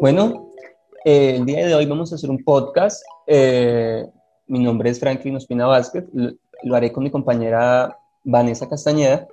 Bueno, 0.00 0.52
eh, 1.04 1.34
el 1.34 1.44
día 1.44 1.66
de 1.66 1.74
hoy 1.74 1.84
vamos 1.84 2.12
a 2.12 2.14
hacer 2.14 2.30
un 2.30 2.44
podcast. 2.44 3.02
Eh, 3.26 4.06
mi 4.46 4.60
nombre 4.60 4.90
es 4.90 5.00
Franklin 5.00 5.34
Ospina 5.34 5.66
Vázquez. 5.66 6.04
Lo, 6.12 6.76
haré 6.76 6.92
con 6.92 7.02
mi 7.02 7.10
compañera 7.10 7.98
Vanessa 8.22 8.68
Castañeda. 8.68 9.26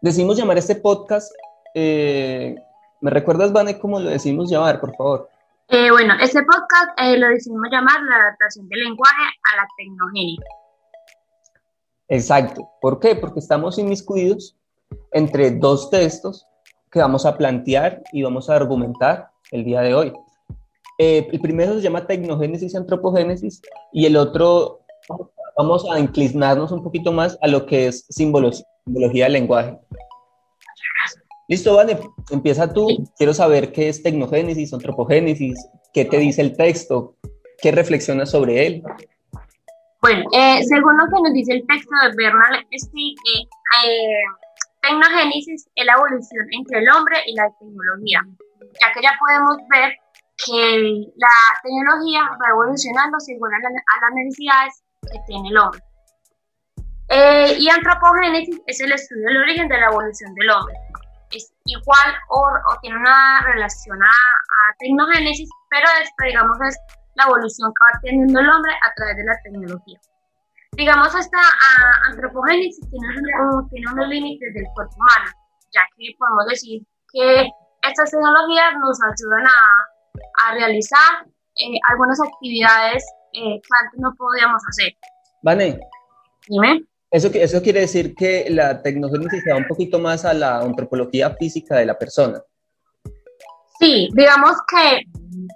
Decidimos 0.00 0.36
llamar 0.36 0.58
este 0.58 0.76
podcast. 0.76 1.32
Eh, 1.74 2.54
¿Me 3.00 3.10
recuerdas, 3.10 3.52
Vanessa, 3.52 3.80
cómo 3.80 3.98
lo 3.98 4.10
decidimos 4.10 4.48
llamar, 4.48 4.80
por 4.80 4.94
favor? 4.94 5.28
bueno, 5.68 6.14
este 6.20 6.40
podcast 6.42 7.18
lo 7.18 7.28
decidimos 7.28 7.68
llamar 7.70 8.00
la 8.02 8.16
adaptación 8.16 8.68
del 8.68 8.84
lenguaje 8.84 9.22
a 9.52 9.56
la 9.56 9.68
tecnogénica. 9.76 10.46
Exacto. 12.08 12.68
¿Por 12.80 13.00
qué? 13.00 13.16
Porque 13.16 13.40
estamos 13.40 13.76
inmiscuidos 13.78 14.56
entre 15.12 15.50
dos 15.50 15.90
textos 15.90 16.46
que 16.92 17.00
vamos 17.00 17.26
a 17.26 17.36
plantear 17.36 18.02
y 18.12 18.22
vamos 18.22 18.50
a 18.50 18.56
argumentar 18.56 19.30
el 19.50 19.64
día 19.64 19.80
de 19.80 19.94
hoy. 19.94 20.12
Eh, 20.98 21.28
el 21.32 21.40
primero 21.40 21.74
se 21.74 21.80
llama 21.80 22.06
Tecnogénesis 22.06 22.74
y 22.74 22.76
Antropogénesis 22.76 23.62
y 23.92 24.06
el 24.06 24.16
otro 24.16 24.80
vamos 25.56 25.86
a 25.90 25.98
inclinarnos 25.98 26.72
un 26.72 26.82
poquito 26.82 27.12
más 27.12 27.38
a 27.42 27.48
lo 27.48 27.66
que 27.66 27.86
es 27.86 28.06
simbología 28.08 29.24
del 29.24 29.32
lenguaje. 29.32 29.78
Listo, 31.48 31.74
Vane, 31.74 31.98
empieza 32.30 32.72
tú. 32.72 32.86
Quiero 33.18 33.34
saber 33.34 33.72
qué 33.72 33.88
es 33.88 34.02
tecnogénesis, 34.02 34.72
antropogénesis, 34.72 35.58
qué 35.92 36.04
te 36.04 36.18
dice 36.18 36.42
el 36.42 36.56
texto, 36.56 37.16
qué 37.60 37.72
reflexionas 37.72 38.30
sobre 38.30 38.66
él. 38.66 38.82
Bueno, 40.00 40.24
eh, 40.32 40.62
según 40.62 40.96
lo 40.96 41.04
que 41.06 41.22
nos 41.22 41.32
dice 41.34 41.54
el 41.54 41.66
texto 41.66 41.90
de 42.04 42.16
Bernal 42.16 42.66
Stieg, 42.72 43.16
eh, 43.84 44.22
tecnogénesis 44.80 45.66
es 45.74 45.86
la 45.86 45.94
evolución 45.94 46.46
entre 46.52 46.78
el 46.78 46.88
hombre 46.88 47.16
y 47.26 47.34
la 47.34 47.50
tecnología, 47.58 48.20
ya 48.80 48.92
que 48.92 49.02
ya 49.02 49.16
podemos 49.18 49.56
ver 49.68 49.92
que 50.44 51.12
la 51.16 51.36
tecnología 51.62 52.22
va 52.22 52.48
evolucionando 52.50 53.18
según 53.20 53.52
a, 53.54 53.58
las 53.58 54.14
necesidades 54.14 54.82
que 55.02 55.18
tiene 55.26 55.48
el 55.48 55.58
hombre. 55.58 55.80
Eh, 57.08 57.56
y 57.58 57.68
antropogénesis 57.68 58.60
es 58.66 58.80
el 58.80 58.92
estudio 58.92 59.26
del 59.26 59.42
origen 59.42 59.68
de 59.68 59.80
la 59.80 59.86
evolución 59.86 60.34
del 60.34 60.50
hombre. 60.50 60.74
Es 61.30 61.52
igual 61.64 62.14
o, 62.28 62.78
tiene 62.80 62.96
una 62.96 63.42
relación 63.44 64.02
a, 64.02 64.06
a 64.06 64.74
tecnogénesis, 64.78 65.48
pero 65.68 65.86
esto, 66.02 66.24
digamos, 66.24 66.56
es 66.68 66.78
la 67.14 67.24
evolución 67.24 67.72
que 67.74 67.84
va 67.84 68.00
teniendo 68.02 68.40
el 68.40 68.48
hombre 68.48 68.72
a 68.72 68.94
través 68.94 69.16
de 69.16 69.24
la 69.24 69.36
tecnología. 69.42 70.00
Digamos, 70.76 71.14
esta 71.14 71.38
antropogénesis 72.08 72.80
tiene, 72.90 73.06
tiene 73.70 73.92
unos 73.92 74.08
límites 74.08 74.54
del 74.54 74.64
cuerpo 74.74 74.94
humano, 74.94 75.30
ya 75.72 75.82
que 75.96 76.14
podemos 76.16 76.46
decir 76.46 76.82
que 77.12 77.50
estas 77.82 78.10
tecnologías 78.10 78.74
nos 78.80 78.98
ayudan 79.02 79.46
a, 79.46 80.46
a 80.46 80.54
realizar 80.54 81.26
eh, 81.56 81.78
algunas 81.90 82.20
actividades 82.20 83.04
eh, 83.32 83.60
que 83.60 83.68
antes 83.84 84.00
no 84.00 84.12
podíamos 84.16 84.62
hacer. 84.68 84.92
Vane. 85.42 85.80
Dime. 86.48 86.84
Eso, 87.10 87.28
eso 87.32 87.60
quiere 87.62 87.80
decir 87.80 88.14
que 88.14 88.46
la 88.50 88.82
tecnogénesis 88.82 89.42
se 89.42 89.52
va 89.52 89.58
un 89.58 89.66
poquito 89.66 89.98
más 89.98 90.24
a 90.24 90.32
la 90.32 90.58
antropología 90.58 91.30
física 91.30 91.76
de 91.76 91.86
la 91.86 91.98
persona. 91.98 92.40
Sí, 93.80 94.08
digamos 94.14 94.52
que 94.68 95.02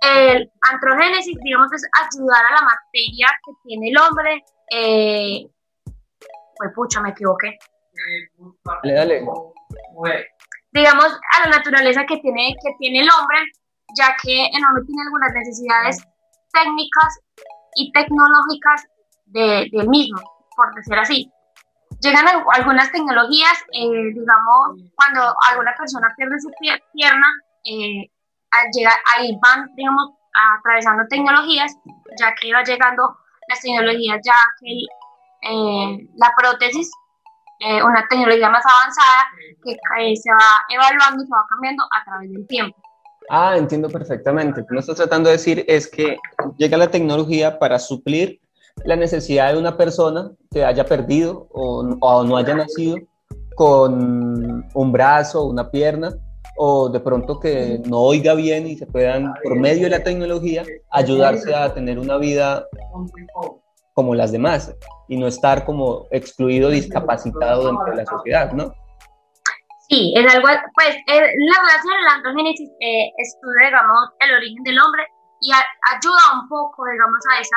el 0.00 0.50
androgénesis, 0.72 1.36
digamos, 1.42 1.72
es 1.72 1.86
ayudar 1.92 2.44
a 2.46 2.54
la 2.54 2.62
materia 2.62 3.28
que 3.44 3.52
tiene 3.64 3.90
el 3.90 3.98
hombre. 3.98 4.44
Eh, 4.70 5.46
pues 6.56 6.70
pucha, 6.74 7.00
me 7.00 7.10
equivoqué. 7.10 7.58
Dale, 8.82 8.94
dale. 8.94 9.22
Digamos, 10.74 11.06
a 11.06 11.48
la 11.48 11.56
naturaleza 11.56 12.04
que 12.04 12.18
tiene, 12.18 12.56
que 12.62 12.74
tiene 12.78 13.00
el 13.00 13.08
hombre, 13.08 13.38
ya 13.96 14.16
que 14.20 14.46
el 14.46 14.64
hombre 14.64 14.84
tiene 14.84 15.02
algunas 15.02 15.32
necesidades 15.32 16.04
técnicas 16.52 17.20
y 17.76 17.92
tecnológicas 17.92 18.84
de, 19.26 19.68
del 19.70 19.88
mismo, 19.88 20.20
por 20.56 20.74
decir 20.74 20.98
así. 20.98 21.30
Llegan 22.00 22.26
algunas 22.52 22.90
tecnologías, 22.90 23.56
eh, 23.72 24.12
digamos, 24.12 24.90
cuando 24.96 25.34
alguna 25.48 25.74
persona 25.78 26.12
pierde 26.16 26.40
su 26.40 26.50
pierna, 26.92 27.26
eh, 27.64 28.10
llegar, 28.72 28.94
ahí 29.14 29.38
van, 29.40 29.72
digamos, 29.76 30.10
atravesando 30.58 31.04
tecnologías, 31.08 31.72
ya 32.18 32.34
que 32.34 32.48
iba 32.48 32.62
llegando 32.64 33.16
las 33.48 33.60
tecnologías, 33.60 34.20
ya 34.24 34.34
que 34.60 34.86
eh, 35.50 36.08
la 36.16 36.32
prótesis, 36.36 36.90
eh, 37.60 37.82
una 37.82 38.06
tecnología 38.08 38.48
más 38.50 38.64
avanzada 38.64 39.24
que 39.62 39.72
eh, 39.72 40.16
se 40.16 40.30
va 40.30 40.64
evaluando 40.70 41.22
y 41.22 41.26
se 41.26 41.32
va 41.32 41.46
cambiando 41.48 41.84
a 41.84 42.04
través 42.04 42.32
del 42.32 42.46
tiempo. 42.46 42.76
Ah, 43.30 43.56
entiendo 43.56 43.88
perfectamente. 43.88 44.60
Lo 44.60 44.66
que 44.66 44.78
estás 44.78 44.96
tratando 44.96 45.28
de 45.28 45.36
decir 45.36 45.64
es 45.66 45.88
que 45.88 46.16
llega 46.58 46.76
la 46.76 46.90
tecnología 46.90 47.58
para 47.58 47.78
suplir 47.78 48.40
la 48.84 48.96
necesidad 48.96 49.52
de 49.52 49.58
una 49.58 49.76
persona 49.76 50.32
que 50.50 50.64
haya 50.64 50.84
perdido 50.84 51.48
o, 51.52 51.96
o 52.00 52.24
no 52.24 52.36
haya 52.36 52.54
nacido 52.54 52.96
con 53.54 54.68
un 54.74 54.92
brazo, 54.92 55.46
una 55.46 55.70
pierna, 55.70 56.12
o 56.56 56.88
de 56.88 57.00
pronto 57.00 57.40
que 57.40 57.80
no 57.86 58.00
oiga 58.00 58.34
bien 58.34 58.66
y 58.66 58.76
se 58.76 58.86
puedan, 58.86 59.32
por 59.42 59.56
medio 59.58 59.84
de 59.84 59.90
la 59.90 60.04
tecnología, 60.04 60.64
ayudarse 60.90 61.54
a 61.54 61.72
tener 61.74 61.98
una 61.98 62.16
vida 62.16 62.66
como 63.94 64.14
las 64.14 64.32
demás 64.32 64.74
y 65.08 65.16
no 65.16 65.26
estar 65.26 65.64
como 65.64 66.06
excluido, 66.10 66.68
discapacitado 66.68 67.66
dentro 67.66 67.86
de 67.86 67.96
la 67.96 68.06
sociedad, 68.06 68.52
¿no? 68.52 68.74
Sí, 69.88 70.12
es 70.16 70.34
algo, 70.34 70.48
pues 70.74 70.96
la 71.06 71.16
relación 71.16 71.96
de 71.96 72.02
la 72.04 72.14
androgénesis 72.14 72.70
eh, 72.80 73.12
estudia, 73.18 73.66
digamos, 73.66 74.10
el 74.20 74.34
origen 74.34 74.62
del 74.64 74.80
hombre 74.80 75.06
y 75.40 75.52
ayuda 75.52 76.40
un 76.40 76.48
poco, 76.48 76.84
digamos, 76.90 77.20
a 77.32 77.40
esa, 77.40 77.56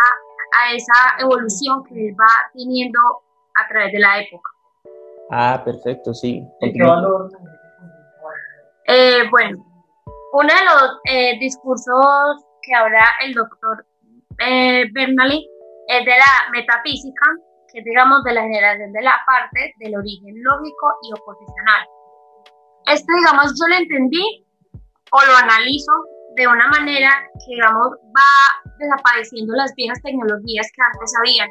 a 0.59 0.73
esa 0.73 1.23
evolución 1.23 1.83
que 1.85 2.13
va 2.13 2.51
teniendo 2.53 2.99
a 3.55 3.67
través 3.67 3.93
de 3.93 3.99
la 3.99 4.19
época. 4.19 4.51
Ah, 5.31 5.61
perfecto, 5.63 6.13
sí. 6.13 6.43
Eh, 8.89 9.23
bueno, 9.29 9.65
uno 10.33 10.47
de 10.47 10.65
los 10.65 10.99
eh, 11.05 11.39
discursos 11.39 12.45
que 12.61 12.75
habla 12.75 13.05
el 13.23 13.33
doctor 13.33 13.85
eh, 14.39 14.85
Bernali 14.93 15.49
es 15.87 16.05
de 16.05 16.11
la 16.11 16.51
metafísica, 16.51 17.25
que 17.71 17.81
digamos 17.83 18.23
de 18.23 18.33
la 18.33 18.41
generación 18.41 18.91
de 18.93 19.01
la 19.01 19.17
parte 19.25 19.73
del 19.79 19.95
origen 19.95 20.33
lógico 20.43 20.87
y 21.03 21.13
oposicional. 21.13 21.87
Esto, 22.87 23.11
digamos, 23.19 23.53
yo 23.59 23.67
lo 23.67 23.75
entendí 23.75 24.45
o 25.11 25.19
lo 25.25 25.35
analizo 25.35 25.91
de 26.35 26.47
una 26.47 26.67
manera 26.67 27.11
que, 27.45 27.55
digamos, 27.55 27.91
va 28.15 28.71
desapareciendo 28.79 29.53
las 29.55 29.73
viejas 29.75 30.01
tecnologías 30.03 30.67
que 30.73 30.81
antes 30.81 31.13
habían. 31.19 31.49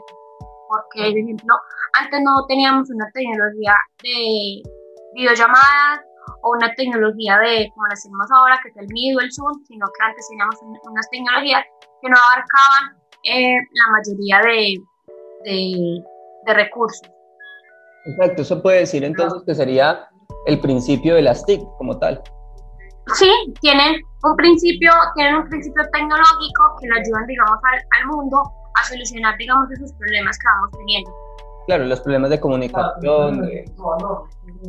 Porque, 0.68 1.10
por 1.10 1.18
ejemplo, 1.18 1.54
antes 2.00 2.20
no 2.22 2.46
teníamos 2.46 2.88
una 2.90 3.06
tecnología 3.12 3.74
de 4.02 4.62
videollamadas, 5.14 6.00
o 6.42 6.50
una 6.50 6.72
tecnología 6.74 7.38
de, 7.38 7.70
como 7.74 7.86
la 7.86 7.94
tenemos 7.94 8.30
ahora, 8.32 8.60
que 8.62 8.68
es 8.70 8.76
el 8.76 8.88
MIDI 8.88 9.16
o 9.16 9.20
el 9.20 9.32
Zoom, 9.32 9.64
sino 9.66 9.86
que 9.86 10.04
antes 10.04 10.26
teníamos 10.28 10.56
unas 10.62 11.10
tecnologías 11.10 11.64
que 12.02 12.10
no 12.10 12.16
abarcaban 12.16 13.05
eh, 13.30 13.56
la 13.72 13.92
mayoría 13.92 14.40
de, 14.40 14.74
de, 15.44 16.02
de, 16.46 16.54
recursos. 16.54 17.08
Exacto, 18.06 18.42
eso 18.42 18.62
puede 18.62 18.80
decir 18.80 19.04
entonces 19.04 19.42
que 19.46 19.54
sería 19.54 20.08
el 20.46 20.60
principio 20.60 21.14
de 21.14 21.22
las 21.22 21.44
TIC 21.44 21.60
como 21.78 21.98
tal. 21.98 22.22
Sí, 23.14 23.30
tienen 23.60 24.00
un 24.22 24.36
principio, 24.36 24.90
tienen 25.14 25.36
un 25.36 25.48
principio 25.48 25.82
tecnológico 25.92 26.76
que 26.80 26.88
le 26.88 27.00
ayudan, 27.00 27.26
digamos, 27.26 27.58
al, 27.72 27.78
al 28.00 28.06
mundo 28.08 28.42
a 28.74 28.84
solucionar, 28.84 29.36
digamos, 29.38 29.70
esos 29.70 29.92
problemas 29.92 30.36
que 30.38 30.44
vamos 30.54 30.70
teniendo. 30.78 31.10
Claro, 31.66 31.84
los 31.84 32.00
problemas 32.00 32.30
de 32.30 32.38
comunicación, 32.38 33.40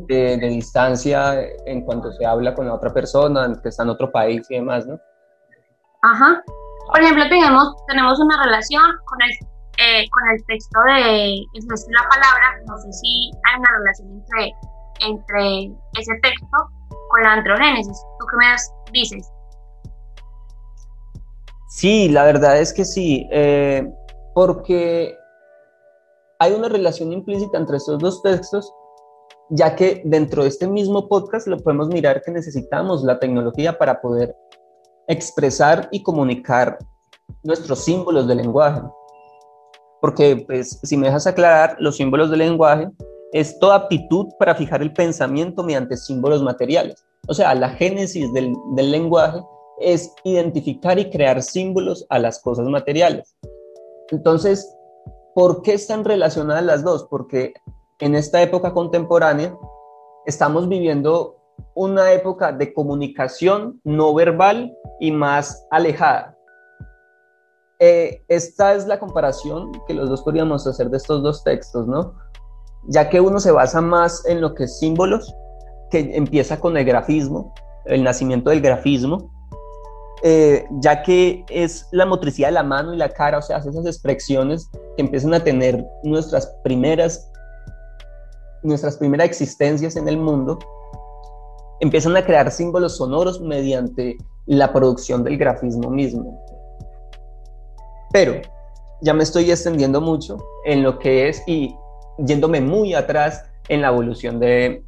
de, 0.08 0.38
distancia 0.50 1.40
en 1.68 1.82
cuanto 1.82 2.12
se 2.12 2.26
habla 2.26 2.56
con 2.56 2.66
la 2.66 2.74
otra 2.74 2.92
persona 2.92 3.54
que 3.62 3.70
está 3.70 3.84
en 3.84 3.90
otro 3.90 4.12
país 4.12 4.50
y 4.50 4.56
demás, 4.56 4.88
¿no? 4.88 5.00
Ajá. 6.02 6.44
Por 6.88 7.02
ejemplo, 7.02 7.24
tenemos, 7.30 7.76
tenemos 7.88 8.20
una 8.20 8.44
relación 8.44 8.84
con 9.06 9.22
el, 9.22 9.32
eh, 9.78 10.10
con 10.10 10.30
el 10.32 10.46
texto 10.46 10.80
de 10.88 11.46
la 11.64 12.10
palabra, 12.10 12.62
no 12.66 12.78
sé 12.78 12.92
si 12.94 13.32
hay 13.46 13.60
una 13.60 13.70
relación 13.78 14.10
entre, 14.12 14.54
entre 15.02 15.76
ese 16.00 16.14
texto 16.22 16.58
con 17.10 17.24
la 17.24 17.34
androgénesis. 17.34 18.02
¿Tú 18.20 18.26
qué 18.28 18.38
me 18.38 18.56
dices? 18.94 19.30
Sí, 21.70 22.10
la 22.10 22.24
verdad 22.24 22.58
es 22.60 22.74
que 22.74 22.86
sí, 22.86 23.28
eh, 23.32 23.88
porque 24.34 25.16
hay 26.40 26.54
una 26.54 26.70
relación 26.70 27.12
implícita 27.12 27.58
entre 27.58 27.78
estos 27.78 28.00
dos 28.00 28.22
textos, 28.24 28.74
ya 29.50 29.76
que 29.76 30.02
dentro 30.06 30.44
de 30.44 30.50
este 30.50 30.68
mismo 30.68 31.08
podcast 31.08 31.48
lo 31.48 31.58
podemos 31.58 31.90
mirar 31.90 32.22
que 32.22 32.32
necesitamos 32.32 33.04
la 33.04 33.20
tecnología 33.20 33.78
para 33.78 34.02
poder 34.02 34.36
expresar 35.08 35.88
y 35.92 36.04
comunicar 36.04 36.78
nuestros 37.44 37.80
símbolos 37.80 38.28
de 38.28 38.36
lenguaje. 38.36 38.82
Porque, 40.02 40.44
pues, 40.46 40.80
si 40.84 40.96
me 40.98 41.08
dejas 41.08 41.28
aclarar, 41.28 41.76
los 41.80 41.98
símbolos 41.98 42.30
de 42.30 42.38
lenguaje 42.38 42.90
es 43.34 43.58
toda 43.60 43.76
aptitud 43.76 44.28
para 44.40 44.56
fijar 44.56 44.82
el 44.82 44.94
pensamiento 44.94 45.64
mediante 45.64 45.98
símbolos 45.98 46.44
materiales. 46.44 47.04
O 47.28 47.34
sea, 47.34 47.54
la 47.56 47.70
génesis 47.70 48.32
del, 48.34 48.54
del 48.76 48.92
lenguaje 48.92 49.40
es 49.80 50.14
identificar 50.24 50.98
y 51.00 51.10
crear 51.10 51.42
símbolos 51.42 52.06
a 52.10 52.20
las 52.20 52.40
cosas 52.40 52.68
materiales. 52.68 53.36
Entonces, 54.10 54.68
¿por 55.36 55.62
qué 55.62 55.74
están 55.74 56.06
relacionadas 56.06 56.64
las 56.64 56.84
dos? 56.84 57.06
Porque 57.10 57.54
en 58.00 58.16
esta 58.16 58.42
época 58.42 58.74
contemporánea 58.74 59.58
estamos 60.26 60.68
viviendo 60.68 61.37
una 61.76 62.12
época 62.12 62.52
de 62.52 62.74
comunicación 62.74 63.80
no 63.84 64.14
verbal 64.14 64.76
y 65.00 65.12
más 65.12 65.66
alejada. 65.72 66.36
Eh, 67.80 68.24
esta 68.28 68.74
es 68.74 68.88
la 68.88 69.00
comparación 69.00 69.72
que 69.88 69.94
los 69.94 70.10
dos 70.10 70.24
podríamos 70.24 70.66
hacer 70.66 70.90
de 70.90 70.98
estos 70.98 71.22
dos 71.22 71.44
textos, 71.44 71.88
¿no? 71.88 72.16
Ya 72.88 73.10
que 73.10 73.22
uno 73.22 73.40
se 73.40 73.52
basa 73.52 73.82
más 73.82 74.26
en 74.26 74.42
lo 74.42 74.56
que 74.56 74.64
es 74.64 74.80
símbolos, 74.80 75.32
que 75.92 76.16
empieza 76.16 76.60
con 76.60 76.76
el 76.76 76.86
grafismo, 76.86 77.54
el 77.86 78.04
nacimiento 78.04 78.50
del 78.50 78.62
grafismo, 78.62 79.32
eh, 80.24 80.66
ya 80.80 81.04
que 81.04 81.46
es 81.50 81.88
la 81.92 82.06
motricidad 82.06 82.48
de 82.48 82.54
la 82.54 82.64
mano 82.64 82.94
y 82.94 82.98
la 82.98 83.10
cara, 83.10 83.38
o 83.38 83.42
sea, 83.42 83.58
esas 83.58 83.86
expresiones 83.86 84.68
que 84.96 85.04
empiezan 85.04 85.34
a 85.36 85.44
tener 85.44 85.86
nuestras 86.04 86.48
primeras, 86.64 87.32
nuestras 88.64 88.98
primeras 88.98 89.28
existencias 89.28 89.96
en 89.96 90.08
el 90.08 90.18
mundo, 90.18 90.58
empiezan 91.80 92.16
a 92.18 92.26
crear 92.26 92.52
símbolos 92.52 92.98
sonoros 92.98 93.42
mediante 93.42 94.18
la 94.46 94.72
producción 94.74 95.24
del 95.24 95.38
grafismo 95.38 95.90
mismo. 95.90 96.44
Pero 98.12 98.42
ya 99.02 99.14
me 99.14 99.24
estoy 99.24 99.52
extendiendo 99.52 100.02
mucho 100.02 100.38
en 100.66 100.84
lo 100.84 100.98
que 100.98 101.30
es 101.30 101.44
y 101.48 101.76
yéndome 102.20 102.62
muy 102.62 102.94
atrás 102.94 103.46
en 103.70 103.82
la 103.82 103.90
evolución 103.90 104.40
de, 104.40 104.84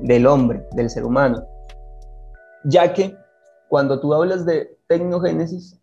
del 0.00 0.26
hombre, 0.26 0.66
del 0.72 0.90
ser 0.90 1.04
humano. 1.04 1.42
Ya 2.64 2.92
que 2.92 3.16
cuando 3.68 4.00
tú 4.00 4.14
hablas 4.14 4.44
de 4.44 4.76
tecnogénesis, 4.88 5.80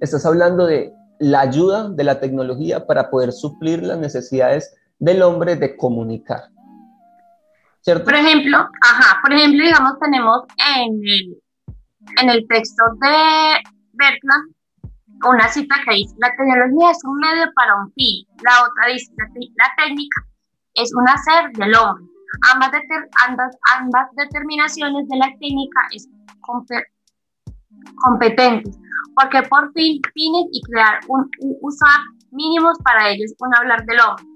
estás 0.00 0.24
hablando 0.24 0.66
de 0.66 0.92
la 1.18 1.40
ayuda 1.40 1.88
de 1.88 2.04
la 2.04 2.20
tecnología 2.20 2.86
para 2.86 3.10
poder 3.10 3.32
suplir 3.32 3.82
las 3.82 3.98
necesidades 3.98 4.74
del 4.98 5.22
hombre 5.22 5.56
de 5.56 5.76
comunicar. 5.76 6.44
Por 7.86 8.14
ejemplo, 8.14 8.58
ajá, 8.82 9.20
por 9.22 9.32
ejemplo, 9.32 9.62
digamos, 9.64 9.92
tenemos 10.00 10.42
en 10.76 11.00
el, 11.04 11.42
en 12.20 12.30
el 12.30 12.46
texto 12.48 12.82
de 13.00 13.62
Bertrand 13.92 14.56
una 15.24 15.48
cita 15.48 15.76
que 15.84 15.94
dice, 15.94 16.14
la 16.18 16.34
tecnología 16.36 16.90
es 16.90 16.98
un 17.04 17.16
medio 17.18 17.46
para 17.54 17.76
un 17.76 17.92
fin, 17.92 18.26
la 18.42 18.64
otra 18.64 18.92
dice, 18.92 19.12
la, 19.16 19.72
técnica 19.76 20.26
es 20.74 20.92
un 20.94 21.08
hacer 21.08 21.52
del 21.52 21.74
hombre. 21.76 22.04
Ambas, 22.52 22.72
ambas, 23.26 23.56
ambas 23.78 24.08
determinaciones 24.16 25.08
de 25.08 25.16
la 25.16 25.30
técnica 25.40 25.80
es 25.92 26.08
competentes, 28.02 28.76
porque 29.14 29.42
por 29.48 29.72
fin 29.74 30.00
fines 30.12 30.46
y 30.52 30.60
crear 30.62 31.00
un, 31.06 31.30
usar 31.62 32.00
mínimos 32.32 32.76
para 32.84 33.10
ellos 33.10 33.32
un 33.38 33.54
hablar 33.54 33.84
del 33.86 34.00
hombre. 34.00 34.26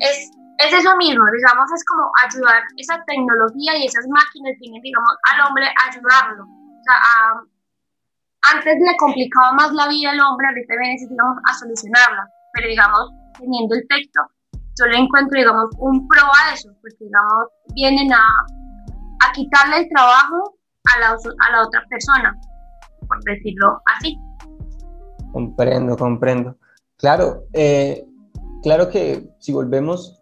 Es, 0.00 0.30
es 0.66 0.72
eso 0.72 0.96
mismo, 0.96 1.24
digamos, 1.32 1.70
es 1.72 1.84
como 1.84 2.10
ayudar 2.24 2.62
esa 2.76 3.02
tecnología 3.04 3.76
y 3.76 3.86
esas 3.86 4.06
máquinas 4.08 4.58
tienen, 4.58 4.82
digamos, 4.82 5.12
al 5.30 5.46
hombre 5.46 5.66
ayudarlo. 5.88 6.44
O 6.44 6.82
sea, 6.84 6.96
a, 6.98 8.54
antes 8.54 8.76
le 8.78 8.96
complicaba 8.96 9.52
más 9.52 9.72
la 9.72 9.88
vida 9.88 10.10
al 10.10 10.20
hombre, 10.20 10.48
ahorita 10.48 10.74
viene, 10.78 10.96
digamos, 11.08 11.36
a 11.44 11.54
solucionarla. 11.54 12.28
Pero, 12.54 12.68
digamos, 12.68 13.10
teniendo 13.38 13.74
el 13.74 13.86
texto, 13.88 14.20
yo 14.78 14.86
le 14.86 14.98
encuentro, 14.98 15.38
digamos, 15.38 15.70
un 15.78 16.06
pro 16.08 16.22
a 16.22 16.54
eso, 16.54 16.70
porque, 16.80 17.04
digamos, 17.04 17.48
vienen 17.74 18.12
a, 18.12 18.22
a 19.24 19.32
quitarle 19.32 19.78
el 19.78 19.88
trabajo 19.88 20.58
a 20.94 20.98
la, 21.00 21.08
a 21.10 21.50
la 21.52 21.62
otra 21.66 21.84
persona, 21.88 22.36
por 23.06 23.22
decirlo 23.24 23.80
así. 23.96 24.18
Comprendo, 25.32 25.96
comprendo. 25.96 26.56
Claro, 26.98 27.44
eh, 27.52 28.04
claro 28.62 28.88
que 28.88 29.28
si 29.38 29.52
volvemos 29.52 30.21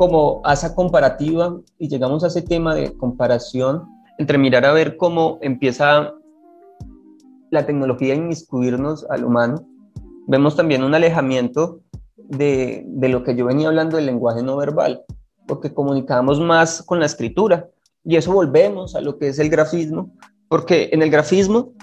como 0.00 0.40
a 0.44 0.54
esa 0.54 0.74
comparativa 0.74 1.60
y 1.78 1.88
llegamos 1.88 2.24
a 2.24 2.28
ese 2.28 2.40
tema 2.40 2.74
de 2.74 2.96
comparación 2.96 3.82
entre 4.16 4.38
mirar 4.38 4.64
a 4.64 4.72
ver 4.72 4.96
cómo 4.96 5.38
empieza 5.42 6.14
la 7.50 7.66
tecnología 7.66 8.14
inmiscuirnos 8.14 9.04
al 9.10 9.26
humano, 9.26 9.62
vemos 10.26 10.56
también 10.56 10.84
un 10.84 10.94
alejamiento 10.94 11.80
de, 12.16 12.82
de, 12.86 13.08
lo 13.10 13.22
que 13.24 13.36
yo 13.36 13.44
venía 13.44 13.68
hablando 13.68 13.98
del 13.98 14.06
lenguaje 14.06 14.42
no 14.42 14.56
verbal, 14.56 15.02
porque 15.46 15.74
comunicamos 15.74 16.40
más 16.40 16.82
con 16.82 16.98
la 16.98 17.04
escritura. 17.04 17.68
Y 18.02 18.16
eso 18.16 18.32
volvemos 18.32 18.96
a 18.96 19.02
lo 19.02 19.18
que 19.18 19.28
es 19.28 19.38
el 19.38 19.50
grafismo, 19.50 20.14
porque 20.48 20.88
en 20.92 21.02
el 21.02 21.10
grafismo 21.10 21.74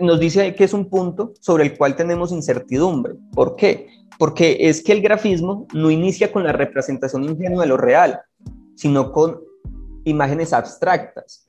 nos 0.00 0.20
dice 0.20 0.54
que 0.54 0.64
es 0.64 0.74
un 0.74 0.88
punto 0.90 1.32
sobre 1.40 1.64
el 1.64 1.76
cual 1.76 1.96
tenemos 1.96 2.32
incertidumbre. 2.32 3.14
¿Por 3.32 3.56
qué? 3.56 3.88
Porque 4.18 4.56
es 4.60 4.82
que 4.82 4.92
el 4.92 5.00
grafismo 5.00 5.66
no 5.72 5.90
inicia 5.90 6.30
con 6.30 6.44
la 6.44 6.52
representación 6.52 7.24
ingenua 7.24 7.62
de 7.62 7.68
lo 7.68 7.76
real, 7.76 8.20
sino 8.74 9.12
con 9.12 9.40
imágenes 10.04 10.52
abstractas. 10.52 11.46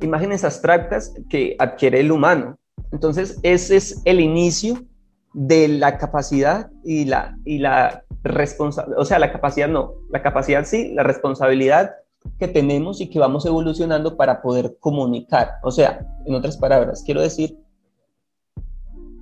Imágenes 0.00 0.44
abstractas 0.44 1.14
que 1.28 1.56
adquiere 1.58 2.00
el 2.00 2.12
humano. 2.12 2.58
Entonces, 2.92 3.38
ese 3.42 3.76
es 3.76 4.02
el 4.04 4.20
inicio 4.20 4.84
de 5.32 5.68
la 5.68 5.98
capacidad 5.98 6.70
y 6.84 7.04
la, 7.04 7.36
y 7.44 7.58
la 7.58 8.04
responsabilidad, 8.22 9.00
o 9.00 9.04
sea, 9.04 9.18
la 9.18 9.32
capacidad 9.32 9.68
no, 9.68 9.94
la 10.10 10.22
capacidad 10.22 10.64
sí, 10.64 10.92
la 10.94 11.02
responsabilidad 11.02 11.92
que 12.38 12.48
tenemos 12.48 13.00
y 13.00 13.08
que 13.08 13.18
vamos 13.18 13.46
evolucionando 13.46 14.16
para 14.16 14.42
poder 14.42 14.76
comunicar. 14.80 15.52
O 15.62 15.70
sea, 15.70 16.06
en 16.26 16.34
otras 16.34 16.56
palabras, 16.56 17.02
quiero 17.04 17.20
decir 17.20 17.58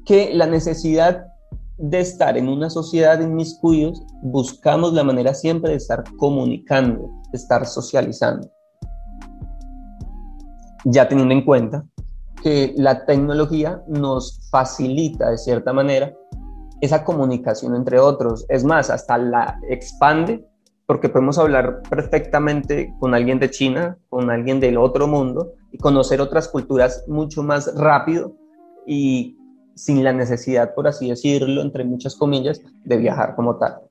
que 0.07 0.33
la 0.33 0.47
necesidad 0.47 1.27
de 1.79 2.01
estar 2.01 2.39
en 2.39 2.49
una 2.49 2.71
sociedad 2.71 3.21
en 3.21 3.37
buscamos 4.23 4.95
la 4.95 5.05
manera 5.05 5.35
siempre 5.35 5.73
de 5.73 5.77
estar 5.77 6.05
comunicando, 6.17 7.11
de 7.31 7.37
estar 7.37 7.67
socializando. 7.67 8.49
Ya 10.85 11.09
teniendo 11.09 11.35
en 11.35 11.45
cuenta 11.45 11.85
que 12.43 12.73
la 12.77 13.05
tecnología 13.05 13.83
nos 13.89 14.49
facilita 14.51 15.31
de 15.31 15.39
cierta 15.39 15.73
manera 15.73 16.15
esa 16.81 17.05
comunicación 17.05 17.75
entre 17.75 17.99
otros. 17.99 18.47
Es 18.49 18.65
más, 18.65 18.89
hasta 18.91 19.19
la 19.19 19.59
expande 19.69 20.47
porque 20.87 21.09
podemos 21.09 21.37
hablar 21.37 21.83
perfectamente 21.91 22.95
con 23.01 23.13
alguien 23.13 23.41
de 23.41 23.51
China, 23.51 23.99
con 24.09 24.31
alguien 24.31 24.61
del 24.61 24.79
otro 24.79 25.09
mundo 25.09 25.55
y 25.73 25.79
conocer 25.79 26.21
otras 26.21 26.49
culturas 26.49 27.05
mucho 27.09 27.43
más 27.43 27.75
rápido 27.77 28.33
y 28.87 29.37
sin 29.77 30.03
la 30.03 30.13
necesidad, 30.13 30.75
por 30.75 30.89
así 30.89 31.11
decirlo, 31.11 31.61
entre 31.61 31.85
muchas 31.85 32.17
comillas, 32.17 32.61
de 32.85 32.97
viajar 32.97 33.37
como 33.37 33.57
tal. 33.57 33.83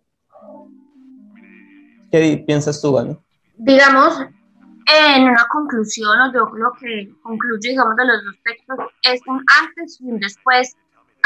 ¿Qué 2.12 2.44
piensas 2.46 2.82
tú, 2.82 2.94
Vani? 2.94 3.18
Digamos, 3.58 4.20
en 4.20 5.24
una 5.24 5.48
conclusión, 5.50 6.20
o 6.20 6.34
yo 6.34 6.50
lo 6.56 6.72
que 6.74 7.14
concluyo, 7.22 7.58
digamos, 7.62 7.96
de 7.96 8.06
los 8.06 8.26
dos 8.26 8.36
textos, 8.44 8.78
es 9.04 9.22
un 9.28 9.44
antes 9.62 10.02
y 10.02 10.06
un 10.06 10.20
después, 10.20 10.76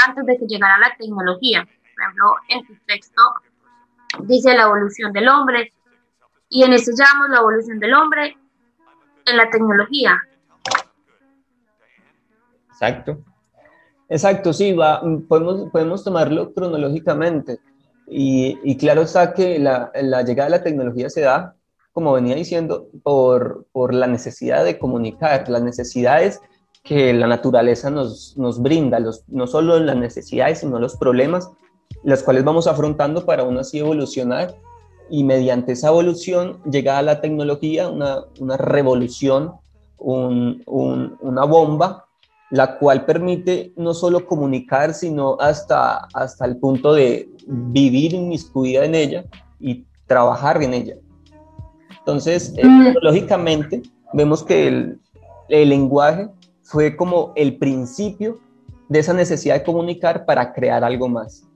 antes 0.05 0.25
de 0.25 0.37
que 0.37 0.45
llegara 0.45 0.77
la 0.77 0.95
tecnología. 0.97 1.63
Por 1.63 2.03
ejemplo, 2.03 2.25
en 2.49 2.67
tu 2.67 2.73
texto 2.85 3.21
dice 4.23 4.55
la 4.55 4.63
evolución 4.63 5.13
del 5.13 5.29
hombre, 5.29 5.73
y 6.49 6.63
en 6.63 6.73
este 6.73 6.91
llamamos 6.97 7.29
la 7.29 7.39
evolución 7.39 7.79
del 7.79 7.93
hombre 7.93 8.37
en 9.25 9.37
la 9.37 9.49
tecnología. 9.49 10.21
Exacto. 12.69 13.23
Exacto, 14.09 14.53
sí, 14.53 14.73
va, 14.73 15.01
podemos, 15.27 15.69
podemos 15.71 16.03
tomarlo 16.03 16.53
cronológicamente. 16.53 17.59
Y, 18.07 18.57
y 18.63 18.75
claro 18.75 19.03
está 19.03 19.33
que 19.33 19.59
la, 19.59 19.91
la 20.01 20.23
llegada 20.23 20.49
de 20.49 20.57
la 20.57 20.63
tecnología 20.63 21.09
se 21.09 21.21
da 21.21 21.55
como 21.91 22.13
venía 22.13 22.35
diciendo, 22.35 22.87
por, 23.03 23.65
por 23.71 23.93
la 23.93 24.07
necesidad 24.07 24.63
de 24.63 24.79
comunicar, 24.79 25.49
las 25.49 25.61
necesidades 25.61 26.39
que 26.83 27.13
la 27.13 27.27
naturaleza 27.27 27.89
nos, 27.89 28.37
nos 28.37 28.61
brinda, 28.61 28.99
los, 28.99 29.23
no 29.27 29.47
solo 29.47 29.79
las 29.79 29.97
necesidades, 29.97 30.59
sino 30.59 30.79
los 30.79 30.95
problemas, 30.95 31.51
las 32.03 32.23
cuales 32.23 32.43
vamos 32.43 32.67
afrontando 32.67 33.25
para 33.25 33.43
aún 33.43 33.57
así 33.57 33.79
evolucionar 33.79 34.55
y 35.09 35.23
mediante 35.23 35.73
esa 35.73 35.89
evolución 35.89 36.61
llega 36.71 36.97
a 36.97 37.01
la 37.01 37.19
tecnología 37.19 37.89
una, 37.89 38.23
una 38.39 38.55
revolución, 38.55 39.53
un, 39.97 40.63
un, 40.67 41.17
una 41.19 41.43
bomba, 41.43 42.05
la 42.51 42.77
cual 42.77 43.05
permite 43.05 43.71
no 43.75 43.93
solo 43.93 44.25
comunicar, 44.25 44.93
sino 44.93 45.37
hasta, 45.39 46.07
hasta 46.13 46.45
el 46.45 46.57
punto 46.57 46.93
de 46.93 47.29
vivir 47.45 48.13
inmiscuida 48.13 48.85
en 48.85 48.95
ella 48.95 49.25
y 49.59 49.85
trabajar 50.07 50.61
en 50.63 50.73
ella. 50.73 50.95
Entonces, 51.99 52.53
eh, 52.57 52.65
mm. 52.65 52.95
lógicamente, 53.01 53.83
vemos 54.13 54.43
que 54.43 54.67
el, 54.67 54.99
el 55.49 55.69
lenguaje 55.69 56.29
fue 56.63 56.95
como 56.95 57.33
el 57.35 57.57
principio 57.57 58.39
de 58.87 58.99
esa 58.99 59.13
necesidad 59.13 59.55
de 59.55 59.63
comunicar 59.63 60.25
para 60.25 60.51
crear 60.53 60.83
algo 60.83 61.07
más. 61.07 61.47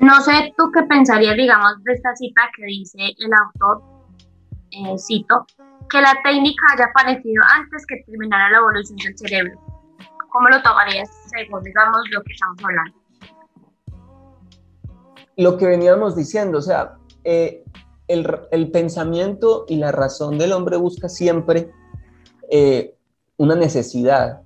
No 0.00 0.20
sé 0.20 0.52
tú 0.56 0.70
qué 0.72 0.82
pensarías, 0.82 1.36
digamos, 1.36 1.82
de 1.84 1.92
esta 1.92 2.14
cita 2.16 2.42
que 2.56 2.66
dice 2.66 2.98
el 2.98 3.30
autor, 3.44 3.82
eh, 4.72 4.98
cito, 4.98 5.46
que 5.88 6.00
la 6.00 6.14
técnica 6.24 6.62
haya 6.74 6.86
aparecido 6.86 7.42
antes 7.56 7.86
que 7.86 8.02
terminara 8.06 8.50
la 8.50 8.58
evolución 8.58 8.96
del 8.96 9.16
cerebro. 9.16 9.73
¿Cómo 10.34 10.48
lo 10.48 10.60
tomarías 10.62 11.08
según, 11.32 11.62
digamos, 11.62 11.98
lo 12.10 12.20
que 12.24 12.32
estamos 12.32 12.58
hablando? 12.64 12.98
Lo 15.36 15.56
que 15.56 15.66
veníamos 15.66 16.16
diciendo, 16.16 16.58
o 16.58 16.62
sea, 16.62 16.96
eh, 17.22 17.62
el, 18.08 18.28
el, 18.50 18.70
pensamiento 18.72 19.64
y 19.68 19.76
la 19.76 19.92
razón 19.92 20.36
del 20.36 20.52
hombre 20.52 20.76
busca 20.76 21.08
siempre 21.08 21.70
eh, 22.50 22.96
una 23.36 23.54
necesidad. 23.54 24.42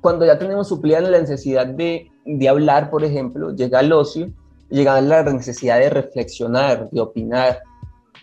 Cuando 0.00 0.24
ya 0.24 0.38
tenemos 0.38 0.68
suplida 0.68 1.00
la 1.00 1.18
necesidad 1.18 1.66
de, 1.66 2.08
de 2.24 2.48
hablar, 2.48 2.88
por 2.88 3.02
ejemplo, 3.02 3.50
llega 3.50 3.80
el 3.80 3.92
ocio, 3.92 4.30
llega 4.70 5.00
la 5.00 5.24
necesidad 5.24 5.80
de 5.80 5.90
reflexionar, 5.90 6.88
de 6.90 7.00
opinar. 7.00 7.62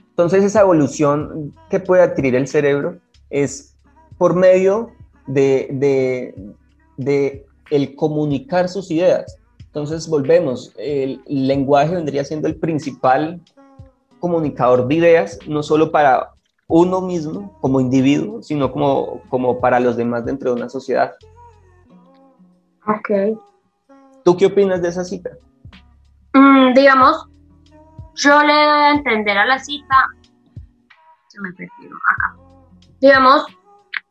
Entonces 0.07 0.41
esa 0.45 0.61
evolución 0.61 1.53
que 1.69 1.81
puede 1.81 2.03
adquirir 2.03 2.35
el 2.35 2.47
cerebro 2.47 2.97
es 3.29 3.75
por 4.17 4.35
medio 4.35 4.91
de, 5.27 5.67
de, 5.71 6.35
de 6.97 7.45
el 7.69 7.95
comunicar 7.95 8.69
sus 8.69 8.91
ideas. 8.91 9.37
Entonces 9.59 10.07
volvemos, 10.07 10.73
el 10.77 11.21
lenguaje 11.25 11.95
vendría 11.95 12.23
siendo 12.23 12.47
el 12.47 12.55
principal 12.55 13.41
comunicador 14.19 14.87
de 14.87 14.95
ideas, 14.95 15.39
no 15.47 15.63
solo 15.63 15.91
para 15.91 16.31
uno 16.67 17.01
mismo 17.01 17.57
como 17.59 17.79
individuo, 17.79 18.41
sino 18.41 18.71
como, 18.71 19.21
como 19.29 19.59
para 19.59 19.79
los 19.79 19.97
demás 19.97 20.25
dentro 20.25 20.51
de 20.51 20.61
una 20.61 20.69
sociedad. 20.69 21.13
Ok. 22.87 23.37
¿Tú 24.23 24.37
qué 24.37 24.45
opinas 24.45 24.81
de 24.81 24.89
esa 24.89 25.03
cita? 25.03 25.31
Mm, 26.33 26.73
digamos, 26.73 27.27
yo 28.15 28.41
le 28.41 28.53
doy 28.53 28.81
a 28.81 28.91
entender 28.91 29.37
a 29.37 29.45
la 29.45 29.59
cita, 29.59 30.07
se 31.27 31.41
me 31.41 31.51
perdió 31.53 31.89
acá, 32.11 32.35
digamos 33.01 33.45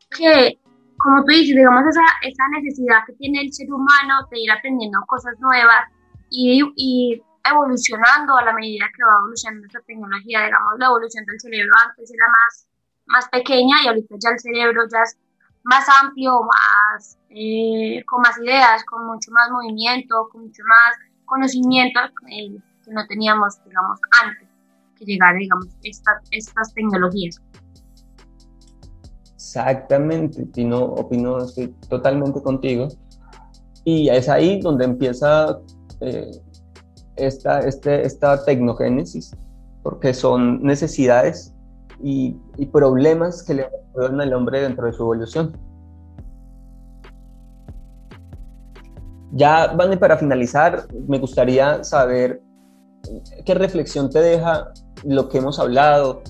que, 0.09 0.59
como 1.03 1.23
tú 1.25 1.31
dices, 1.31 1.55
digamos 1.55 1.83
esa, 1.85 2.05
esa 2.21 2.43
necesidad 2.55 3.03
que 3.05 3.13
tiene 3.13 3.41
el 3.41 3.53
ser 3.53 3.71
humano 3.71 4.25
de 4.31 4.39
ir 4.39 4.51
aprendiendo 4.51 4.99
cosas 5.05 5.37
nuevas 5.39 5.91
y, 6.29 6.63
y 6.77 7.21
evolucionando 7.43 8.37
a 8.37 8.45
la 8.45 8.53
medida 8.53 8.85
que 8.95 9.03
va 9.03 9.19
evolucionando 9.19 9.67
esta 9.67 9.81
tecnología, 9.81 10.45
digamos, 10.45 10.79
la 10.79 10.85
evolución 10.85 11.25
del 11.25 11.39
cerebro 11.39 11.71
antes 11.85 12.09
era 12.09 12.25
más, 12.29 12.67
más 13.05 13.29
pequeña 13.29 13.75
y 13.83 13.87
ahorita 13.87 14.15
ya 14.17 14.29
el 14.29 14.39
cerebro 14.39 14.83
ya 14.91 15.03
es 15.03 15.17
más 15.63 15.85
amplio, 16.01 16.41
más, 16.43 17.19
eh, 17.29 18.03
con 18.05 18.21
más 18.21 18.37
ideas, 18.39 18.83
con 18.85 19.05
mucho 19.05 19.31
más 19.31 19.51
movimiento, 19.51 20.29
con 20.31 20.43
mucho 20.43 20.63
más 20.65 20.95
conocimiento 21.25 21.99
eh, 22.29 22.55
que 22.83 22.91
no 22.91 23.05
teníamos, 23.07 23.61
digamos, 23.65 23.99
antes 24.23 24.47
que 24.97 25.05
llegar, 25.05 25.35
digamos, 25.35 25.67
estas 25.83 26.73
tecnologías. 26.73 27.41
Exactamente, 29.43 30.47
opino, 30.71 31.43
estoy 31.43 31.67
totalmente 31.89 32.41
contigo. 32.41 32.87
Y 33.83 34.07
es 34.07 34.29
ahí 34.29 34.61
donde 34.61 34.85
empieza 34.85 35.59
eh, 35.99 36.31
esta, 37.17 37.59
este, 37.59 38.05
esta 38.05 38.45
tecnogénesis, 38.45 39.35
porque 39.83 40.13
son 40.13 40.63
necesidades 40.63 41.53
y, 42.01 42.37
y 42.57 42.67
problemas 42.67 43.43
que 43.43 43.55
le 43.55 43.67
dan 43.95 44.21
al 44.21 44.33
hombre 44.33 44.61
dentro 44.61 44.85
de 44.85 44.93
su 44.93 45.03
evolución. 45.03 45.51
Ya, 49.33 49.73
Vane, 49.73 49.97
para 49.97 50.17
finalizar, 50.17 50.87
me 51.05 51.19
gustaría 51.19 51.83
saber 51.83 52.41
qué 53.43 53.53
reflexión 53.55 54.09
te 54.09 54.19
deja 54.19 54.71
lo 55.03 55.27
que 55.27 55.39
hemos 55.39 55.59
hablado, 55.59 56.21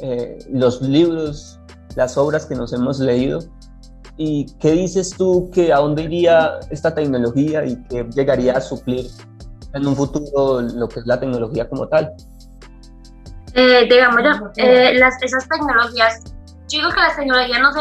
eh, 0.00 0.38
los 0.50 0.80
libros, 0.80 1.60
las 1.96 2.16
obras 2.16 2.46
que 2.46 2.54
nos 2.54 2.72
hemos 2.72 2.98
leído. 2.98 3.40
¿Y 4.16 4.46
qué 4.60 4.72
dices 4.72 5.14
tú 5.16 5.50
que 5.52 5.72
a 5.72 5.78
dónde 5.78 6.02
iría 6.02 6.60
esta 6.70 6.94
tecnología 6.94 7.64
y 7.64 7.82
que 7.84 8.04
llegaría 8.14 8.56
a 8.56 8.60
suplir 8.60 9.06
en 9.74 9.86
un 9.86 9.96
futuro 9.96 10.60
lo 10.60 10.88
que 10.88 11.00
es 11.00 11.06
la 11.06 11.18
tecnología 11.18 11.68
como 11.68 11.88
tal? 11.88 12.12
Eh, 13.54 13.86
digamos, 13.88 14.20
eh, 14.56 14.94
las, 14.94 15.22
esas 15.22 15.48
tecnologías, 15.48 16.22
yo 16.68 16.78
digo 16.78 16.90
que 16.90 17.00
las 17.00 17.16
tecnologías 17.16 17.60
no 17.60 17.72
se, 17.72 17.80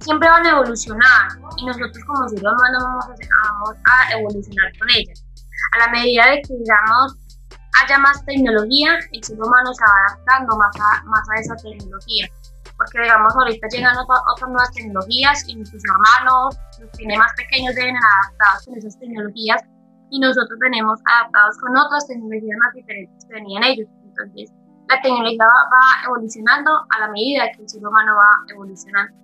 siempre 0.00 0.28
van 0.28 0.46
a 0.46 0.50
evolucionar 0.50 1.28
y 1.56 1.66
nosotros 1.66 2.04
como 2.06 2.28
seres 2.28 2.44
humanos 2.44 2.82
vamos 2.82 3.04
a, 3.04 3.52
vamos 3.52 3.76
a 3.84 4.18
evolucionar 4.18 4.72
con 4.78 4.88
ellas. 4.90 5.24
A 5.74 5.86
la 5.86 5.92
medida 5.92 6.26
de 6.26 6.42
que, 6.42 6.54
digamos, 6.54 7.16
haya 7.82 7.98
más 7.98 8.24
tecnología, 8.24 8.98
el 9.12 9.24
ser 9.24 9.40
humano 9.40 9.72
se 9.74 9.84
va 9.84 9.90
adaptando 10.08 10.56
más 10.56 10.74
a, 10.76 11.04
más 11.04 11.28
a 11.30 11.40
esa 11.40 11.56
tecnología. 11.56 12.28
Porque, 12.80 13.02
digamos, 13.02 13.36
ahorita 13.36 13.68
llegan 13.68 13.94
otras, 13.98 14.48
nuevas 14.48 14.72
tecnologías 14.72 15.46
y 15.46 15.54
nuestros 15.54 15.82
hermanos, 15.84 16.56
los 16.80 16.90
que 16.96 17.06
más 17.18 17.30
pequeños, 17.36 17.74
deben 17.74 17.94
adaptarse 17.94 18.70
con 18.70 18.78
esas 18.78 18.98
tecnologías 18.98 19.62
y 20.08 20.18
nosotros 20.18 20.58
venimos 20.58 20.98
adaptados 21.04 21.58
con 21.58 21.76
otras 21.76 22.06
tecnologías 22.06 22.56
más 22.58 22.72
diferentes 22.72 23.22
que 23.26 23.34
venían 23.34 23.64
ellos. 23.64 23.86
Entonces, 24.02 24.50
la 24.88 24.98
tecnología 25.02 25.44
va, 25.44 26.06
evolucionando 26.06 26.70
a 26.70 27.00
la 27.00 27.08
medida 27.08 27.52
que 27.54 27.64
el 27.64 27.68
ser 27.68 27.86
humano 27.86 28.14
va 28.16 28.50
evolucionando. 28.50 29.14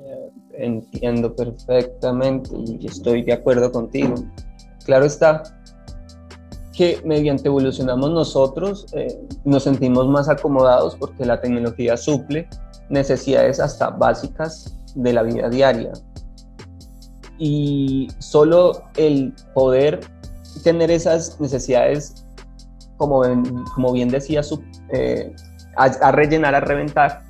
Eh, 0.00 0.32
entiendo 0.54 1.36
perfectamente 1.36 2.50
y 2.52 2.84
estoy 2.84 3.22
de 3.22 3.34
acuerdo 3.34 3.70
contigo. 3.70 4.16
Claro 4.84 5.04
está 5.04 5.44
que 6.78 7.02
mediante 7.04 7.48
evolucionamos 7.48 8.12
nosotros 8.12 8.86
eh, 8.92 9.20
nos 9.44 9.64
sentimos 9.64 10.06
más 10.06 10.28
acomodados 10.28 10.94
porque 10.94 11.26
la 11.26 11.40
tecnología 11.40 11.96
suple 11.96 12.48
necesidades 12.88 13.58
hasta 13.58 13.90
básicas 13.90 14.78
de 14.94 15.12
la 15.12 15.24
vida 15.24 15.48
diaria, 15.48 15.90
y 17.36 18.06
solo 18.20 18.84
el 18.96 19.34
poder 19.54 19.98
tener 20.62 20.92
esas 20.92 21.40
necesidades, 21.40 22.24
como, 22.96 23.22
como 23.74 23.92
bien 23.92 24.08
decía, 24.08 24.42
eh, 24.92 25.34
a, 25.76 26.12
rellenar, 26.12 26.54
a 26.54 26.60
reventar, 26.60 27.26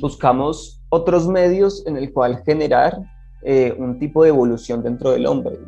buscamos 0.00 0.80
otros 0.88 1.28
medios 1.28 1.86
en 1.86 1.98
el 1.98 2.14
cual 2.14 2.42
generar 2.46 2.98
eh, 3.42 3.74
un 3.78 3.98
tipo 3.98 4.22
de 4.22 4.30
evolución 4.30 4.82
dentro 4.82 5.10
del 5.10 5.26
hombre. 5.26 5.58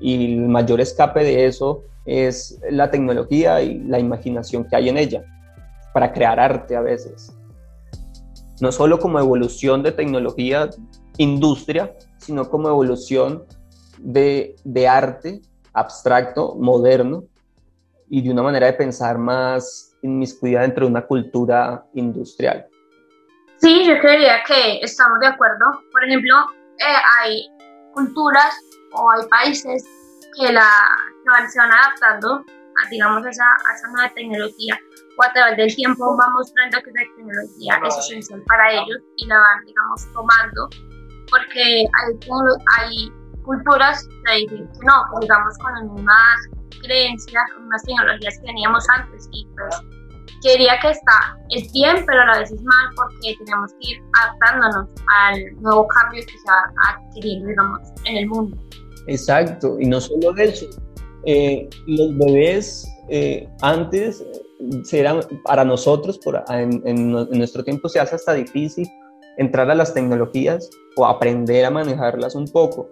Y 0.00 0.34
el 0.34 0.48
mayor 0.48 0.80
escape 0.80 1.24
de 1.24 1.46
eso 1.46 1.84
es 2.04 2.60
la 2.70 2.90
tecnología 2.90 3.62
y 3.62 3.78
la 3.80 3.98
imaginación 3.98 4.64
que 4.64 4.76
hay 4.76 4.88
en 4.88 4.98
ella, 4.98 5.22
para 5.92 6.12
crear 6.12 6.40
arte 6.40 6.76
a 6.76 6.80
veces. 6.80 7.36
No 8.60 8.72
solo 8.72 8.98
como 8.98 9.18
evolución 9.18 9.82
de 9.82 9.92
tecnología, 9.92 10.70
industria, 11.18 11.94
sino 12.18 12.48
como 12.48 12.68
evolución 12.68 13.44
de, 13.98 14.56
de 14.64 14.88
arte 14.88 15.42
abstracto, 15.72 16.54
moderno, 16.56 17.24
y 18.14 18.20
de 18.20 18.30
una 18.30 18.42
manera 18.42 18.66
de 18.66 18.74
pensar 18.74 19.16
más 19.16 19.96
inmiscuida 20.02 20.60
dentro 20.60 20.84
de 20.84 20.90
una 20.90 21.06
cultura 21.06 21.86
industrial. 21.94 22.66
Sí, 23.56 23.86
yo 23.86 23.98
creería 24.00 24.42
que 24.46 24.80
estamos 24.82 25.18
de 25.20 25.28
acuerdo. 25.28 25.64
Por 25.90 26.04
ejemplo, 26.04 26.34
eh, 26.78 27.00
hay 27.18 27.48
culturas 27.94 28.54
o 28.92 29.10
hay 29.12 29.26
países 29.28 29.86
que, 30.36 30.52
la, 30.52 30.68
van, 31.26 31.50
se 31.50 31.58
van 31.58 31.72
adaptando 31.72 32.44
a, 32.44 32.88
digamos, 32.90 33.26
esa, 33.26 33.44
a 33.44 33.74
esa 33.74 33.88
nueva 33.88 34.12
tecnología. 34.14 34.78
O 35.18 35.24
a 35.24 35.32
través 35.32 35.56
del 35.58 35.74
tiempo 35.74 36.16
van 36.16 36.32
mostrando 36.32 36.78
que 36.82 36.90
esa 36.90 37.00
tecnología 37.16 37.80
es 37.86 37.98
esencial 37.98 38.42
para 38.46 38.72
ellos 38.72 38.98
y 39.16 39.26
la 39.26 39.38
van, 39.38 39.64
digamos, 39.64 40.12
tomando. 40.12 40.68
Porque 41.30 41.62
hay, 41.62 42.18
hay 42.78 43.12
culturas 43.42 44.08
que 44.24 44.34
dicen 44.36 44.68
que 44.72 44.86
no, 44.86 45.04
que 45.12 45.20
digamos 45.20 45.58
con 45.58 45.74
las 45.74 45.84
mismas 45.84 46.48
creencias, 46.82 47.42
con 47.54 47.66
unas 47.66 47.82
tecnologías 47.82 48.38
que 48.38 48.46
teníamos 48.46 48.88
antes 48.90 49.28
y 49.32 49.46
pues 49.54 49.82
quería 50.42 50.78
que 50.80 50.90
está, 50.90 51.38
es 51.50 51.72
bien, 51.72 52.04
pero 52.06 52.22
a 52.22 52.26
la 52.26 52.38
vez 52.38 52.50
es 52.50 52.62
mal 52.62 52.88
porque 52.96 53.36
tenemos 53.44 53.72
que 53.74 53.90
ir 53.90 54.02
adaptándonos 54.20 54.88
al 55.08 55.62
nuevo 55.62 55.86
cambio 55.88 56.22
que 56.26 56.32
se 56.32 56.50
va 56.50 56.72
adquiriendo, 56.88 57.48
digamos, 57.48 57.80
en 58.04 58.16
el 58.16 58.26
mundo. 58.26 58.56
Exacto, 59.06 59.78
y 59.80 59.86
no 59.86 60.00
solo 60.00 60.36
eso, 60.36 60.66
eh, 61.24 61.68
los 61.86 62.16
bebés 62.18 62.86
eh, 63.08 63.48
antes 63.60 64.24
eran 64.92 65.20
para 65.44 65.64
nosotros, 65.64 66.18
por, 66.18 66.42
en, 66.48 66.82
en, 66.84 67.10
nuestro 67.10 67.64
tiempo 67.64 67.88
se 67.88 68.00
hace 68.00 68.14
hasta 68.14 68.34
difícil 68.34 68.88
entrar 69.38 69.70
a 69.70 69.74
las 69.74 69.92
tecnologías 69.92 70.68
o 70.96 71.06
aprender 71.06 71.64
a 71.64 71.70
manejarlas 71.70 72.34
un 72.34 72.46
poco. 72.46 72.90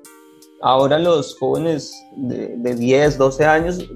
Ahora 0.62 0.98
los 0.98 1.38
jóvenes 1.38 1.92
de, 2.16 2.54
de 2.56 2.74
10, 2.74 3.16
12 3.16 3.44
años 3.44 3.88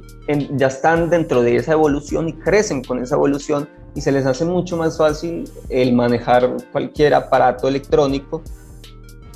ya 0.56 0.68
están 0.68 1.10
dentro 1.10 1.42
de 1.42 1.56
esa 1.56 1.72
evolución 1.72 2.28
y 2.28 2.32
crecen 2.32 2.82
con 2.82 3.02
esa 3.02 3.16
evolución 3.16 3.68
y 3.94 4.00
se 4.00 4.12
les 4.12 4.24
hace 4.24 4.44
mucho 4.44 4.76
más 4.76 4.96
fácil 4.96 5.44
el 5.68 5.92
manejar 5.92 6.56
cualquier 6.72 7.14
aparato 7.14 7.68
electrónico 7.68 8.42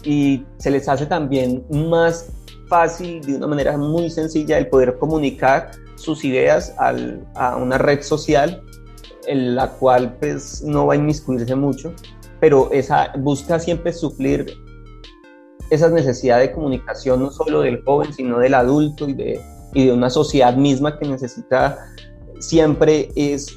y 0.05 0.45
se 0.59 0.71
les 0.71 0.89
hace 0.89 1.07
también 1.07 1.65
más 1.71 2.33
fácil, 2.69 3.21
de 3.25 3.37
una 3.37 3.47
manera 3.47 3.77
muy 3.77 4.11
sencilla, 4.11 4.59
el 4.59 4.69
poder 4.69 4.99
comunicar 4.99 5.71
sus 5.97 6.25
ideas 6.25 6.75
a 6.79 7.57
una 7.57 7.79
red 7.79 8.03
social 8.03 8.63
en 9.27 9.57
la 9.57 9.69
cual 9.69 10.17
pues 10.21 10.63
no 10.63 10.87
va 10.87 10.95
a 10.95 10.97
inmiscuirse 10.97 11.55
mucho 11.55 11.93
pero 12.41 12.71
esa 12.73 13.13
busca 13.17 13.59
siempre 13.59 13.93
suplir 13.93 14.47
esa 15.71 15.89
necesidad 15.91 16.39
de 16.39 16.53
comunicación 16.53 17.21
no 17.21 17.31
solo 17.31 17.61
del 17.61 17.83
joven, 17.85 18.13
sino 18.13 18.39
del 18.39 18.55
adulto 18.55 19.09
y 19.09 19.13
de, 19.13 19.41
y 19.75 19.87
de 19.87 19.93
una 19.93 20.09
sociedad 20.09 20.55
misma 20.55 20.99
que 20.99 21.07
necesita 21.07 21.79
siempre 22.39 23.11
es 23.17 23.55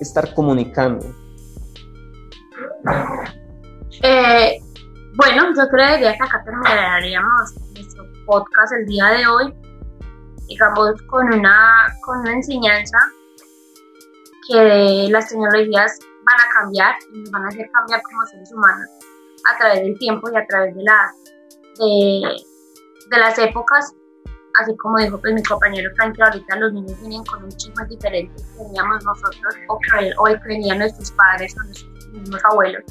estar 0.00 0.32
comunicando. 0.34 1.04
Eh, 4.02 4.58
bueno, 5.16 5.42
yo 5.56 5.68
creo 5.68 5.98
que 5.98 6.08
acá 6.08 6.42
terminaríamos 6.44 7.54
nuestro 7.76 8.04
podcast 8.26 8.72
el 8.72 8.86
día 8.86 9.06
de 9.06 9.26
hoy, 9.26 9.54
digamos, 10.48 11.00
con 11.02 11.32
una, 11.32 11.86
con 12.04 12.18
una 12.20 12.32
enseñanza 12.32 12.98
que 14.48 15.08
las 15.10 15.28
tecnologías 15.28 15.98
van 16.24 16.40
a 16.40 16.60
cambiar 16.60 16.94
y 17.12 17.20
nos 17.20 17.30
van 17.30 17.44
a 17.44 17.48
hacer 17.48 17.68
cambiar 17.72 18.00
como 18.02 18.26
seres 18.26 18.52
humanos 18.52 18.88
a 19.52 19.58
través 19.58 19.80
del 19.80 19.98
tiempo 19.98 20.30
y 20.32 20.36
a 20.36 20.46
través 20.46 20.74
de, 20.74 20.82
la, 20.82 21.12
de, 21.78 23.18
las 23.18 23.38
épocas. 23.38 23.92
Así 24.62 24.74
como 24.78 24.98
dijo 24.98 25.20
pues, 25.20 25.34
mi 25.34 25.42
compañero 25.42 25.90
Frank, 25.96 26.18
ahorita 26.18 26.56
los 26.56 26.72
niños 26.72 26.98
vienen 27.00 27.24
con 27.24 27.44
un 27.44 27.50
chip 27.50 27.74
diferente 27.88 28.34
que 28.34 28.64
teníamos 28.64 29.04
nosotros 29.04 29.54
o 29.68 29.78
que 29.78 30.10
hoy 30.18 30.40
tenían 30.40 30.78
nuestros 30.78 31.10
padres 31.12 31.54
o 31.60 31.64
nuestros 31.64 32.08
mismos 32.12 32.40
abuelos. 32.50 32.82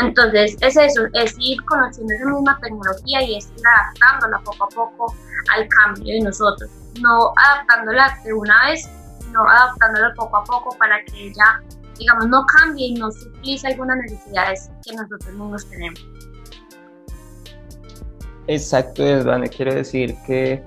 Entonces 0.00 0.56
es 0.60 0.76
eso, 0.76 1.02
es 1.14 1.34
ir 1.38 1.62
conociendo 1.64 2.14
esa 2.14 2.26
misma 2.26 2.58
tecnología 2.60 3.22
y 3.22 3.36
es 3.36 3.46
ir 3.46 3.62
adaptándola 3.66 4.38
poco 4.44 4.64
a 4.64 4.68
poco 4.68 5.14
al 5.54 5.68
cambio 5.68 6.14
de 6.14 6.20
nosotros. 6.20 6.70
No 7.00 7.32
adaptándola 7.36 8.18
de 8.24 8.32
una 8.32 8.66
vez, 8.66 8.88
sino 9.20 9.42
adaptándola 9.48 10.12
poco 10.14 10.36
a 10.36 10.44
poco 10.44 10.76
para 10.78 11.02
que 11.04 11.28
ella 11.28 11.62
digamos, 11.98 12.28
no 12.28 12.44
cambie 12.46 12.88
y 12.88 12.94
no 12.94 13.10
suplice 13.10 13.68
algunas 13.68 13.98
necesidades 13.98 14.70
que 14.84 14.94
nosotros 14.94 15.26
mismos 15.30 15.68
tenemos. 15.68 16.06
Exacto, 18.48 19.04
Edvane, 19.04 19.48
quiero 19.48 19.74
decir 19.74 20.14
que 20.26 20.62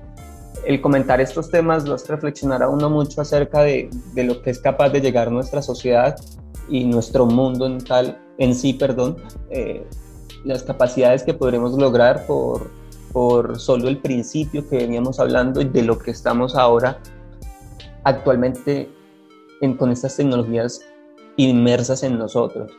el 0.66 0.80
comentar 0.80 1.20
estos 1.20 1.50
temas 1.50 1.84
los 1.88 2.06
reflexionar 2.06 2.62
a 2.62 2.68
uno 2.68 2.90
mucho 2.90 3.20
acerca 3.20 3.62
de, 3.62 3.88
de, 4.12 4.24
lo 4.24 4.42
que 4.42 4.50
es 4.50 4.58
capaz 4.58 4.90
de 4.90 5.00
llegar 5.00 5.30
nuestra 5.30 5.62
sociedad 5.62 6.16
y 6.68 6.84
nuestro 6.84 7.24
mundo 7.24 7.66
en 7.66 7.78
tal 7.78 8.18
en 8.40 8.54
sí, 8.54 8.72
perdón, 8.72 9.16
eh, 9.50 9.86
las 10.44 10.62
capacidades 10.62 11.22
que 11.22 11.34
podremos 11.34 11.78
lograr 11.78 12.26
por, 12.26 12.70
por 13.12 13.60
solo 13.60 13.88
el 13.88 13.98
principio 13.98 14.66
que 14.68 14.78
veníamos 14.78 15.20
hablando 15.20 15.60
y 15.60 15.66
de 15.66 15.82
lo 15.82 15.98
que 15.98 16.10
estamos 16.10 16.56
ahora 16.56 16.98
actualmente 18.04 18.88
en, 19.60 19.76
con 19.76 19.92
estas 19.92 20.16
tecnologías 20.16 20.80
inmersas 21.36 22.02
en 22.02 22.18
nosotros. 22.18 22.72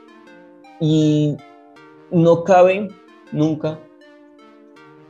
Y 0.80 1.38
no 2.10 2.44
cabe 2.44 2.88
nunca 3.32 3.80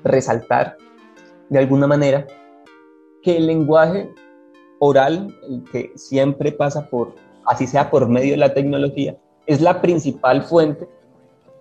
resaltar 0.04 0.78
de 1.50 1.60
alguna 1.60 1.88
manera 1.88 2.28
que 3.24 3.38
el 3.38 3.48
lenguaje 3.48 4.14
oral, 4.80 5.34
el 5.48 5.64
que 5.72 5.94
siempre 5.96 6.52
pasa 6.52 6.90
por, 6.90 7.16
así 7.46 7.68
sea 7.68 7.90
por 7.90 8.10
medio 8.10 8.32
de 8.32 8.38
la 8.38 8.54
tecnología, 8.54 9.18
es 9.54 9.62
la 9.62 9.82
principal 9.82 10.44
fuente 10.44 10.88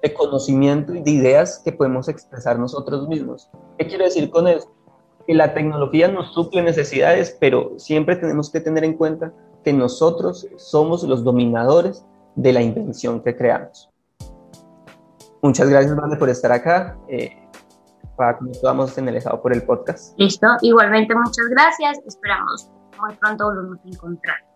de 0.02 0.14
conocimiento 0.14 0.94
y 0.94 1.02
de 1.02 1.11
ideas 1.11 1.61
que 1.64 1.73
podemos 1.73 2.09
expresar 2.09 2.59
nosotros 2.59 3.09
mismos. 3.09 3.50
¿Qué 3.78 3.87
quiero 3.87 4.04
decir 4.04 4.30
con 4.30 4.49
eso? 4.49 4.73
Que 5.26 5.35
la 5.35 5.52
tecnología 5.54 6.09
nos 6.09 6.32
suple 6.32 6.62
necesidades, 6.62 7.37
pero 7.38 7.73
siempre 7.78 8.16
tenemos 8.16 8.50
que 8.50 8.61
tener 8.61 8.85
en 8.85 8.94
cuenta 8.94 9.32
que 9.64 9.73
nosotros 9.73 10.47
somos 10.56 11.02
los 11.02 11.23
dominadores 11.23 12.04
de 12.35 12.52
la 12.52 12.62
invención 12.62 13.20
que 13.20 13.37
creamos. 13.37 13.90
Muchas 15.42 15.68
gracias, 15.68 15.97
Vane, 15.97 16.16
por 16.16 16.28
estar 16.28 16.52
acá. 16.52 16.97
Eh, 17.09 17.37
para 18.16 18.38
que 18.38 18.44
nos 18.44 18.59
podamos 18.59 18.97
en 18.99 19.09
el 19.09 19.16
estado 19.16 19.41
por 19.41 19.52
el 19.52 19.62
podcast. 19.62 20.12
Listo, 20.19 20.47
igualmente 20.60 21.14
muchas 21.14 21.47
gracias. 21.50 21.99
Esperamos 22.06 22.71
muy 23.00 23.14
pronto 23.17 23.47
volvernos 23.47 23.78
a 23.82 23.88
encontrar. 23.88 24.50